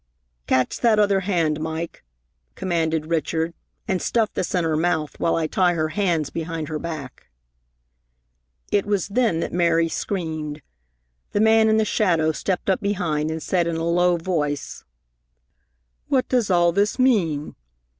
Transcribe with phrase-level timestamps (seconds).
[0.47, 2.03] "Catch that other hand, Mike,"
[2.55, 3.53] commanded Richard,
[3.87, 7.29] "and stuff this in her mouth, while I tie her hands behind her back."
[8.71, 10.63] It was then that Mary screamed.
[11.33, 14.83] The man in the shadow stepped up behind and said in a low voice:
[16.07, 17.53] "What does all this mean?"